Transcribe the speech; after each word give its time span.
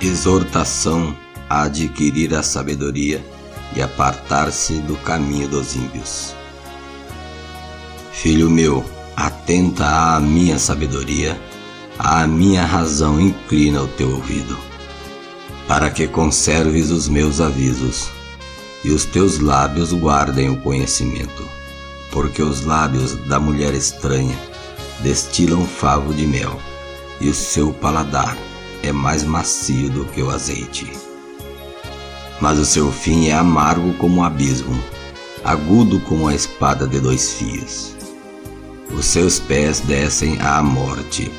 Exortação 0.00 1.16
a 1.50 1.62
adquirir 1.62 2.32
a 2.32 2.40
sabedoria 2.40 3.20
e 3.74 3.82
apartar-se 3.82 4.74
do 4.74 4.94
caminho 4.98 5.48
dos 5.48 5.74
ímpios. 5.74 6.36
Filho 8.12 8.48
meu, 8.48 8.84
atenta 9.16 10.14
à 10.14 10.20
minha 10.20 10.56
sabedoria, 10.56 11.36
à 11.98 12.24
minha 12.28 12.64
razão 12.64 13.20
inclina 13.20 13.82
o 13.82 13.88
teu 13.88 14.08
ouvido, 14.12 14.56
para 15.66 15.90
que 15.90 16.06
conserves 16.06 16.90
os 16.90 17.08
meus 17.08 17.40
avisos 17.40 18.08
e 18.84 18.90
os 18.90 19.04
teus 19.04 19.40
lábios 19.40 19.92
guardem 19.92 20.48
o 20.48 20.56
conhecimento, 20.58 21.44
porque 22.12 22.40
os 22.40 22.64
lábios 22.64 23.16
da 23.26 23.40
mulher 23.40 23.74
estranha 23.74 24.38
destilam 25.00 25.66
favo 25.66 26.14
de 26.14 26.24
mel, 26.24 26.56
e 27.20 27.28
o 27.28 27.34
seu 27.34 27.72
paladar 27.72 28.36
é 28.82 28.92
mais 28.92 29.24
macio 29.24 29.90
do 29.90 30.04
que 30.06 30.22
o 30.22 30.30
azeite. 30.30 30.90
Mas 32.40 32.58
o 32.58 32.64
seu 32.64 32.92
fim 32.92 33.28
é 33.28 33.34
amargo 33.34 33.92
como 33.94 34.20
o 34.20 34.24
abismo, 34.24 34.78
agudo 35.44 36.00
como 36.00 36.28
a 36.28 36.34
espada 36.34 36.86
de 36.86 37.00
dois 37.00 37.32
fios. 37.32 37.96
Os 38.92 39.04
seus 39.04 39.38
pés 39.38 39.80
descem 39.80 40.40
à 40.40 40.62
morte, 40.62 41.30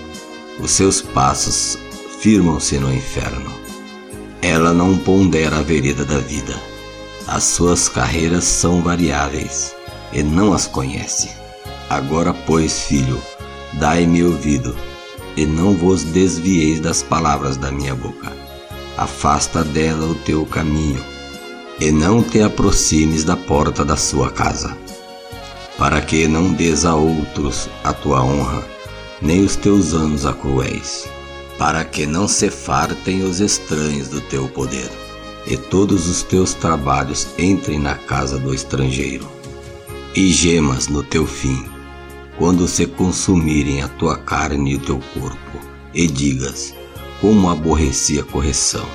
os 0.59 0.71
seus 0.71 1.01
passos 1.01 1.77
firmam-se 2.19 2.77
no 2.77 2.93
inferno. 2.93 3.51
Ela 4.41 4.73
não 4.73 4.97
pondera 4.97 5.57
a 5.57 5.61
vereda 5.61 6.05
da 6.05 6.19
vida. 6.19 6.55
As 7.27 7.43
suas 7.43 7.87
carreiras 7.87 8.43
são 8.43 8.81
variáveis 8.81 9.73
e 10.11 10.23
não 10.23 10.53
as 10.53 10.67
conhece. 10.67 11.29
Agora, 11.89 12.33
pois, 12.33 12.81
filho, 12.83 13.21
dai-me 13.73 14.23
ouvido 14.23 14.75
e 15.35 15.45
não 15.45 15.75
vos 15.75 16.03
desvieis 16.03 16.79
das 16.79 17.01
palavras 17.01 17.57
da 17.57 17.71
minha 17.71 17.95
boca. 17.95 18.31
Afasta 18.97 19.63
dela 19.63 20.05
o 20.05 20.15
teu 20.15 20.45
caminho 20.45 21.03
e 21.79 21.91
não 21.91 22.21
te 22.21 22.41
aproximes 22.41 23.23
da 23.23 23.37
porta 23.37 23.85
da 23.85 23.95
sua 23.95 24.29
casa 24.29 24.77
para 25.79 26.01
que 26.01 26.27
não 26.27 26.51
des 26.51 26.83
a 26.83 26.93
outros 26.93 27.69
a 27.85 27.93
tua 27.93 28.21
honra, 28.21 28.61
nem 29.21 29.45
os 29.45 29.55
teus 29.55 29.93
anos 29.93 30.25
a 30.25 30.33
cruéis, 30.33 31.07
para 31.57 31.85
que 31.85 32.05
não 32.05 32.27
se 32.27 32.51
fartem 32.51 33.23
os 33.23 33.39
estranhos 33.39 34.09
do 34.09 34.19
teu 34.19 34.49
poder, 34.49 34.91
e 35.47 35.55
todos 35.55 36.09
os 36.09 36.21
teus 36.21 36.53
trabalhos 36.53 37.29
entrem 37.37 37.79
na 37.79 37.95
casa 37.95 38.37
do 38.37 38.53
estrangeiro, 38.53 39.25
e 40.13 40.29
gemas 40.33 40.89
no 40.89 41.01
teu 41.01 41.25
fim, 41.25 41.63
quando 42.39 42.67
se 42.67 42.87
consumirem 42.87 43.83
a 43.83 43.87
tua 43.87 44.17
carne 44.17 44.71
e 44.71 44.75
o 44.75 44.79
teu 44.79 44.99
corpo, 45.13 45.59
e 45.93 46.07
digas: 46.07 46.73
Como 47.21 47.49
aborreci 47.49 48.17
a 48.17 48.23
correção, 48.23 48.85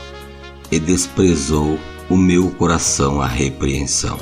e 0.72 0.80
desprezou 0.80 1.78
o 2.10 2.16
meu 2.16 2.50
coração 2.50 3.22
a 3.22 3.26
repreensão 3.28 4.18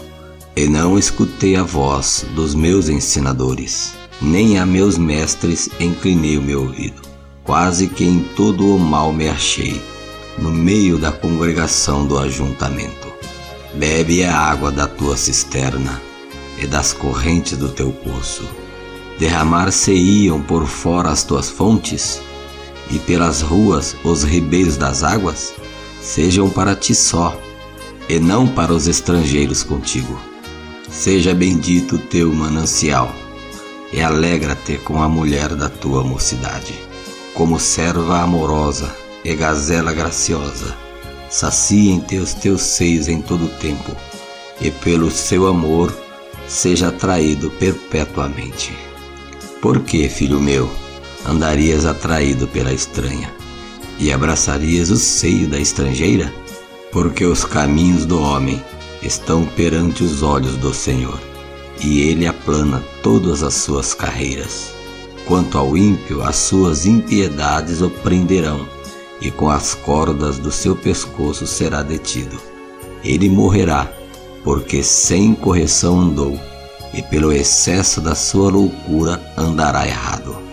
e 0.54 0.68
não 0.68 0.98
escutei 0.98 1.56
a 1.56 1.62
voz 1.62 2.26
dos 2.34 2.54
meus 2.54 2.88
ensinadores, 2.88 3.94
nem 4.20 4.58
a 4.58 4.66
meus 4.66 4.98
mestres 4.98 5.70
inclinei 5.80 6.36
o 6.36 6.42
meu 6.42 6.62
ouvido. 6.62 7.00
Quase 7.42 7.88
que 7.88 8.04
em 8.04 8.20
todo 8.36 8.76
o 8.76 8.78
mal 8.78 9.12
me 9.12 9.28
achei, 9.28 9.82
no 10.38 10.50
meio 10.50 10.98
da 10.98 11.10
congregação 11.10 12.06
do 12.06 12.18
ajuntamento. 12.18 13.10
Bebe 13.74 14.22
a 14.22 14.36
água 14.36 14.70
da 14.70 14.86
tua 14.86 15.16
cisterna 15.16 16.00
e 16.58 16.66
das 16.66 16.92
correntes 16.92 17.56
do 17.56 17.70
teu 17.70 17.90
poço. 17.90 18.46
Derramar-se-iam 19.18 20.40
por 20.42 20.66
fora 20.66 21.10
as 21.10 21.22
tuas 21.22 21.48
fontes, 21.48 22.20
e 22.90 22.98
pelas 22.98 23.40
ruas 23.40 23.96
os 24.04 24.22
ribeiros 24.22 24.76
das 24.76 25.02
águas, 25.02 25.54
sejam 26.00 26.50
para 26.50 26.74
ti 26.74 26.94
só, 26.94 27.36
e 28.08 28.18
não 28.18 28.46
para 28.46 28.72
os 28.72 28.86
estrangeiros 28.86 29.62
contigo. 29.62 30.20
Seja 30.90 31.34
bendito 31.34 31.96
teu 31.96 32.32
manancial, 32.34 33.14
e 33.92 34.00
alegra-te 34.00 34.76
com 34.78 35.02
a 35.02 35.08
mulher 35.08 35.54
da 35.54 35.68
tua 35.68 36.02
mocidade. 36.02 36.74
Como 37.34 37.58
serva 37.58 38.20
amorosa 38.20 38.94
e 39.24 39.34
gazela 39.34 39.92
graciosa, 39.92 40.76
saciem-te 41.30 42.18
os 42.18 42.34
teus 42.34 42.60
seios 42.60 43.08
em 43.08 43.22
todo 43.22 43.46
o 43.46 43.58
tempo, 43.58 43.96
e 44.60 44.70
pelo 44.70 45.10
seu 45.10 45.46
amor 45.46 45.94
seja 46.46 46.88
atraído 46.88 47.50
perpetuamente. 47.52 48.76
Por 49.62 49.78
que, 49.84 50.08
filho 50.08 50.40
meu, 50.40 50.68
andarias 51.24 51.86
atraído 51.86 52.48
pela 52.48 52.72
estranha, 52.72 53.32
e 53.96 54.12
abraçarias 54.12 54.90
o 54.90 54.96
seio 54.96 55.46
da 55.46 55.56
estrangeira? 55.56 56.34
Porque 56.90 57.24
os 57.24 57.44
caminhos 57.44 58.04
do 58.04 58.20
homem 58.20 58.60
estão 59.04 59.46
perante 59.46 60.02
os 60.02 60.20
olhos 60.20 60.56
do 60.56 60.74
Senhor, 60.74 61.20
e 61.80 62.00
ele 62.00 62.26
aplana 62.26 62.82
todas 63.04 63.44
as 63.44 63.54
suas 63.54 63.94
carreiras. 63.94 64.74
Quanto 65.26 65.56
ao 65.56 65.76
ímpio, 65.76 66.24
as 66.24 66.34
suas 66.34 66.84
impiedades 66.84 67.82
o 67.82 67.88
prenderão, 67.88 68.66
e 69.20 69.30
com 69.30 69.48
as 69.48 69.74
cordas 69.74 70.38
do 70.38 70.50
seu 70.50 70.74
pescoço 70.74 71.46
será 71.46 71.84
detido. 71.84 72.36
Ele 73.04 73.28
morrerá, 73.28 73.88
porque 74.42 74.82
sem 74.82 75.36
correção 75.36 76.00
andou, 76.00 76.36
e 76.92 77.02
pelo 77.02 77.32
excesso 77.32 78.00
da 78.00 78.14
sua 78.14 78.50
loucura 78.50 79.20
andará 79.36 79.86
errado. 79.86 80.51